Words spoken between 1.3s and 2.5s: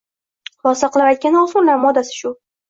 o‘smirlar modasi shu.